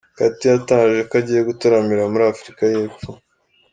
Katty 0.17 0.45
yatangaje 0.51 1.01
ko 1.09 1.13
agiye 1.19 1.41
gutaramira 1.49 2.11
muri 2.11 2.23
Afurika 2.31 2.61
y’Epfo. 2.73 3.09